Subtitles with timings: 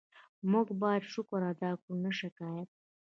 [0.51, 2.69] موږ باید شکر ادا کړو، نه شکایت.